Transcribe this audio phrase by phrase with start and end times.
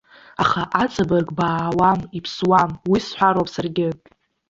[0.43, 3.89] Аха аҵабырг баауам, иԥсуам, уи сҳәароуп саргьы.